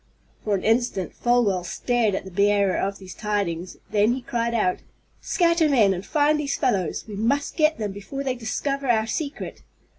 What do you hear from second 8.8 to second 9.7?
our secret!"